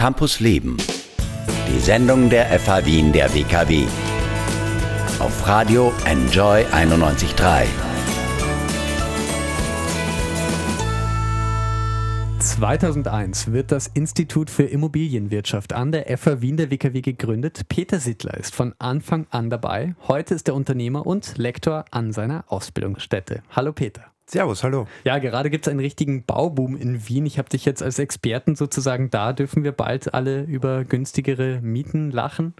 [0.00, 0.78] Campus Leben.
[1.68, 3.84] Die Sendung der FH Wien der WKW.
[5.18, 7.66] Auf Radio Enjoy 91.3.
[12.38, 17.68] 2001 wird das Institut für Immobilienwirtschaft an der FH Wien der WKW gegründet.
[17.68, 19.96] Peter Sittler ist von Anfang an dabei.
[20.08, 23.42] Heute ist er Unternehmer und Lektor an seiner Ausbildungsstätte.
[23.50, 24.10] Hallo Peter.
[24.30, 24.86] Servus, hallo.
[25.02, 27.26] Ja, gerade gibt es einen richtigen Bauboom in Wien.
[27.26, 29.32] Ich habe dich jetzt als Experten sozusagen da.
[29.32, 32.54] Dürfen wir bald alle über günstigere Mieten lachen?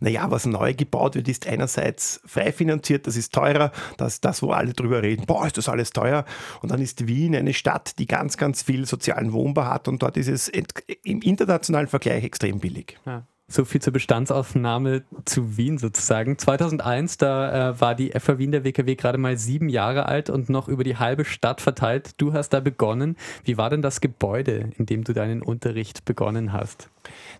[0.00, 4.42] Naja, was neu gebaut wird, ist einerseits frei finanziert, das ist teurer, das ist das,
[4.42, 6.24] wo alle drüber reden, boah, ist das alles teuer.
[6.62, 10.16] Und dann ist Wien eine Stadt, die ganz, ganz viel sozialen Wohnbau hat und dort
[10.16, 12.98] ist es im internationalen Vergleich extrem billig.
[13.04, 13.26] Ja.
[13.54, 16.36] So viel zur Bestandsaufnahme zu Wien sozusagen.
[16.36, 20.48] 2001, da äh, war die FA Wien der WKW gerade mal sieben Jahre alt und
[20.48, 22.14] noch über die halbe Stadt verteilt.
[22.16, 23.16] Du hast da begonnen.
[23.44, 26.90] Wie war denn das Gebäude, in dem du deinen Unterricht begonnen hast?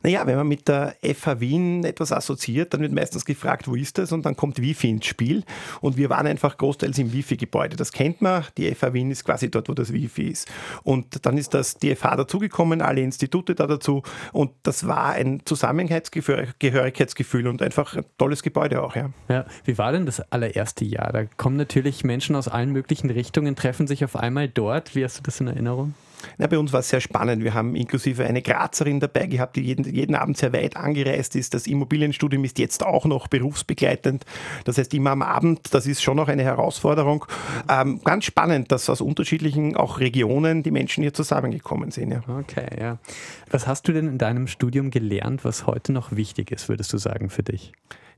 [0.03, 3.99] Naja, wenn man mit der FH Wien etwas assoziiert, dann wird meistens gefragt, wo ist
[3.99, 4.13] das?
[4.13, 5.45] Und dann kommt Wifi ins Spiel.
[5.81, 7.77] Und wir waren einfach großteils im Wifi-Gebäude.
[7.77, 8.45] Das kennt man.
[8.59, 10.51] Die FH Wien ist quasi dort, wo das Wifi ist.
[10.83, 14.03] Und dann ist das DFH dazugekommen, alle Institute da dazu.
[14.33, 15.45] Und das war ein
[16.11, 18.97] Zusammengehörigkeitsgefühl und einfach ein tolles Gebäude auch.
[18.97, 19.11] Ja.
[19.29, 19.45] ja.
[19.65, 21.13] Wie war denn das allererste Jahr?
[21.13, 24.95] Da kommen natürlich Menschen aus allen möglichen Richtungen, treffen sich auf einmal dort.
[24.95, 25.95] Wie hast du das in Erinnerung?
[26.39, 27.45] Na, bei uns war es sehr spannend.
[27.45, 31.55] Wir haben inklusive eine Grazerin dabei gehabt, die jeden, jeden Abend sehr weit angereist ist.
[31.55, 34.25] Das Immobilienstudium ist jetzt auch noch berufsbegleitend.
[34.65, 37.25] Das heißt, immer am Abend, das ist schon noch eine Herausforderung.
[37.69, 42.11] Ähm, ganz spannend, dass aus unterschiedlichen auch Regionen die Menschen hier zusammengekommen sind.
[42.11, 42.23] Ja.
[42.41, 42.99] Okay, ja.
[43.51, 46.99] Was hast du denn in deinem Studium gelernt, was heute noch wichtig ist, würdest du
[46.99, 47.73] sagen, für dich?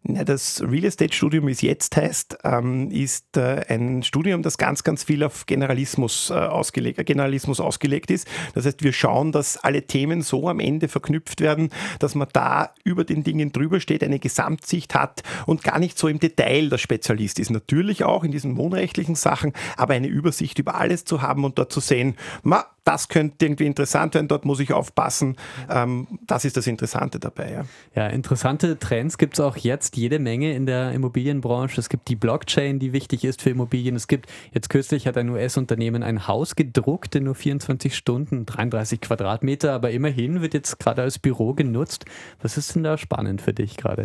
[0.09, 4.85] Das Real Estate Studium, wie es jetzt heißt, ähm, ist äh, ein Studium, das ganz,
[4.85, 8.29] ganz viel auf Generalismus, äh, ausgelegt, Generalismus ausgelegt ist.
[8.55, 12.71] Das heißt, wir schauen, dass alle Themen so am Ende verknüpft werden, dass man da
[12.85, 16.79] über den Dingen drüber steht, eine Gesamtsicht hat und gar nicht so im Detail der
[16.79, 17.51] Spezialist ist.
[17.51, 21.73] Natürlich auch in diesen wohnrechtlichen Sachen, aber eine Übersicht über alles zu haben und dort
[21.73, 25.37] zu sehen, ma, das könnte irgendwie interessant werden, dort muss ich aufpassen.
[25.69, 27.51] Ähm, das ist das Interessante dabei.
[27.51, 27.65] Ja,
[27.95, 31.81] ja interessante Trends gibt es auch jetzt jede Menge in der Immobilienbranche.
[31.81, 33.97] Es gibt die Blockchain, die wichtig ist für Immobilien.
[33.97, 39.01] Es gibt, jetzt kürzlich hat ein US-Unternehmen ein Haus gedruckt in nur 24 Stunden, 33
[39.01, 42.05] Quadratmeter, aber immerhin wird jetzt gerade als Büro genutzt.
[42.41, 44.05] Was ist denn da spannend für dich gerade?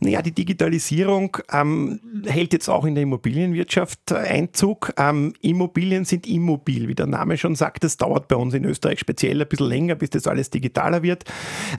[0.00, 4.92] Naja, die Digitalisierung ähm, hält jetzt auch in der Immobilienwirtschaft Einzug.
[4.96, 7.82] Ähm, Immobilien sind immobil, wie der Name schon sagt.
[7.82, 11.24] Das dauert bei uns in Österreich speziell ein bisschen länger, bis das alles digitaler wird.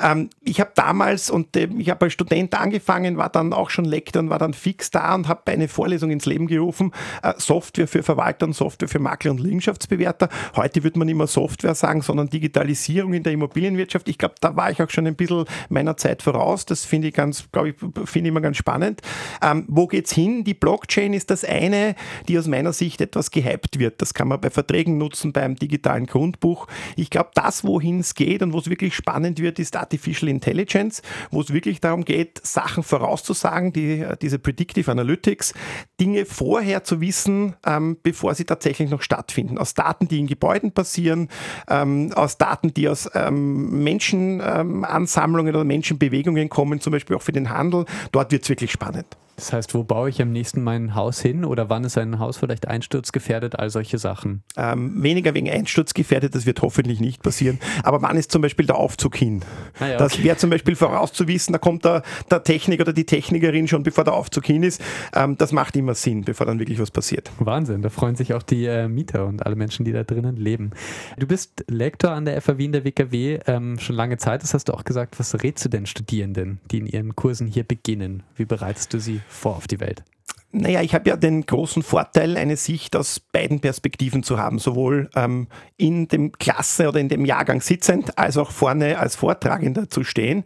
[0.03, 3.85] Ähm, ich habe damals, und äh, ich habe als Student angefangen, war dann auch schon
[3.85, 6.91] Lektor und war dann fix da und habe eine Vorlesung ins Leben gerufen.
[7.24, 10.28] Äh, Software für Verwalter und Software für Makler und Liegenschaftsbewerter.
[10.58, 14.09] Heute wird man immer Software sagen, sondern Digitalisierung in der Immobilienwirtschaft.
[14.09, 16.66] Ich glaube, da war ich auch schon ein bisschen meiner Zeit voraus.
[16.66, 17.75] Das finde ich ganz, glaube ich,
[18.09, 19.02] finde ich immer ganz spannend.
[19.42, 20.44] Ähm, wo geht's hin?
[20.44, 21.96] Die Blockchain ist das eine,
[22.28, 24.02] die aus meiner Sicht etwas gehypt wird.
[24.02, 26.68] Das kann man bei Verträgen nutzen, beim digitalen Grundbuch.
[26.96, 31.02] Ich glaube, das, wohin es geht und wo es wirklich spannend wird, ist Artificial Intelligence,
[31.31, 35.53] wo es wirklich darum geht, Sachen vorauszusagen, die, diese Predictive Analytics,
[36.00, 39.58] Dinge vorher zu wissen, ähm, bevor sie tatsächlich noch stattfinden.
[39.58, 41.30] Aus Daten, die in Gebäuden passieren,
[41.70, 47.50] ähm, aus Daten, die aus ähm, Menschenansammlungen oder Menschenbewegungen kommen, zum Beispiel auch für den
[47.50, 49.05] Handel dort wird es wirklich spannend.
[49.39, 52.35] Das heißt, wo baue ich am nächsten mein Haus hin oder wann ist ein Haus
[52.35, 54.44] vielleicht einsturzgefährdet, all solche Sachen?
[54.57, 57.57] Ähm, weniger wegen einsturzgefährdet, das wird hoffentlich nicht passieren.
[57.83, 59.41] Aber wann ist zum Beispiel der Aufzug hin?
[59.79, 59.97] Ja, okay.
[59.97, 64.03] Das wäre zum Beispiel vorauszuwissen, da kommt der, der Techniker oder die Technikerin schon, bevor
[64.03, 64.81] der Aufzug hin ist.
[65.16, 67.31] Ähm, das macht immer Sinn, bevor dann wirklich was passiert.
[67.39, 70.72] Wahnsinn, da freuen sich auch die äh, Mieter und alle Menschen, die da drinnen leben.
[71.17, 74.66] Du bist Lektor an der FAW in der WKW ähm, schon lange Zeit, das hast
[74.66, 75.17] du auch gesagt.
[75.17, 78.23] Was rätst du denn Studierenden, die in ihren Kursen hier beginnen?
[78.35, 80.03] Wie bereitest du sie vor auf die Welt?
[80.51, 85.07] Naja, ich habe ja den großen Vorteil, eine Sicht aus beiden Perspektiven zu haben, sowohl
[85.15, 90.03] ähm, in dem Klasse oder in dem Jahrgang sitzend, als auch vorne als Vortragender zu
[90.03, 90.43] stehen.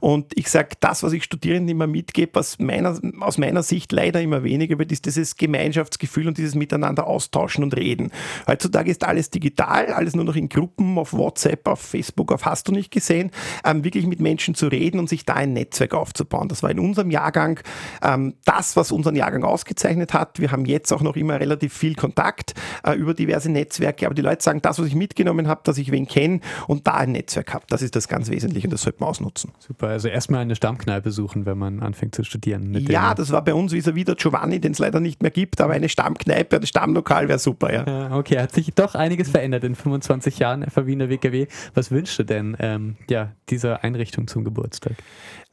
[0.00, 4.20] Und ich sage, das, was ich Studierenden immer mitgebe, was meiner, aus meiner Sicht leider
[4.20, 8.10] immer weniger wird, ist dieses Gemeinschaftsgefühl und dieses Miteinander austauschen und reden.
[8.46, 12.68] Heutzutage ist alles digital, alles nur noch in Gruppen, auf WhatsApp, auf Facebook, auf Hast
[12.68, 13.30] du nicht gesehen,
[13.64, 16.48] ähm, wirklich mit Menschen zu reden und sich da ein Netzwerk aufzubauen.
[16.48, 17.60] Das war in unserem Jahrgang
[18.02, 20.38] ähm, das, was unseren Jahrgang ausgezeichnet hat.
[20.38, 22.54] Wir haben jetzt auch noch immer relativ viel Kontakt
[22.84, 25.90] äh, über diverse Netzwerke, aber die Leute sagen, das, was ich mitgenommen habe, dass ich
[25.90, 29.00] wen kenne und da ein Netzwerk habe, das ist das ganz Wesentliche und das sollte
[29.00, 29.52] man ausnutzen.
[29.58, 32.74] Super, also erstmal eine Stammkneipe suchen, wenn man anfängt zu studieren.
[32.88, 35.74] ja, das war bei uns vis-à-vis der Giovanni, den es leider nicht mehr gibt, aber
[35.74, 38.16] eine Stammkneipe, ein Stammlokal wäre super, ja.
[38.16, 41.46] Okay, hat sich doch einiges verändert in 25 Jahren FAW in der WKW.
[41.74, 44.94] Was wünschst du denn ähm, ja, dieser Einrichtung zum Geburtstag?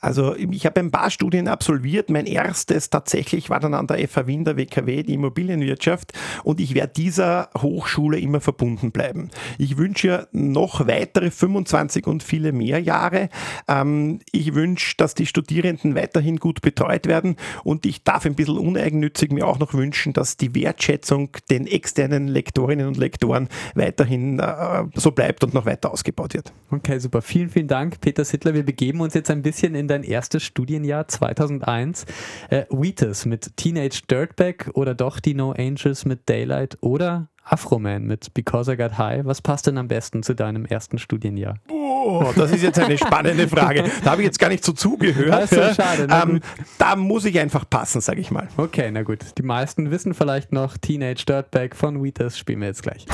[0.04, 2.10] Also ich habe ein paar Studien absolviert.
[2.10, 6.12] Mein erstes tatsächlich war dann an der FH Wien, der WKW, die Immobilienwirtschaft.
[6.44, 9.30] Und ich werde dieser Hochschule immer verbunden bleiben.
[9.58, 13.30] Ich wünsche ja noch weitere 25 und viele mehr Jahre.
[13.70, 17.38] Ähm, ich wünsche, dass die Studierenden weiterhin gut betreut werden.
[17.64, 22.28] Und ich darf ein bisschen uneigennützig mir auch noch wünschen, dass die Wertschätzung den externen
[22.28, 26.52] Lektorinnen und Lektoren weiterhin äh, so bleibt und noch weiter ausgebaut wird.
[26.72, 27.22] Okay, super.
[27.22, 28.54] Vielen, vielen Dank, Peter Sittler.
[28.54, 32.06] Wir begeben uns jetzt ein bisschen in dein erstes Studienjahr 2001.
[32.50, 38.34] Äh, Wheatus mit Teenage Dirtbag oder doch die No Angels mit Daylight oder Afroman mit
[38.34, 39.26] Because I Got High.
[39.26, 41.56] Was passt denn am besten zu deinem ersten Studienjahr?
[41.70, 43.84] Oh, das ist jetzt eine spannende Frage.
[44.04, 45.32] Da habe ich jetzt gar nicht so zugehört.
[45.32, 46.40] Also, schade, ähm,
[46.78, 48.48] da muss ich einfach passen, sage ich mal.
[48.58, 49.20] Okay, na gut.
[49.38, 52.38] Die meisten wissen vielleicht noch Teenage Dirtbag von Wheatus.
[52.38, 53.06] Spielen wir jetzt gleich.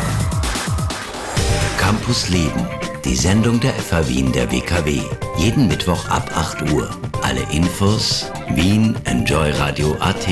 [1.77, 2.67] Campus Leben,
[3.05, 5.01] die Sendung der FH Wien der WKW.
[5.37, 6.89] Jeden Mittwoch ab 8 Uhr.
[7.21, 10.27] Alle Infos Wien Enjoy Radio AT.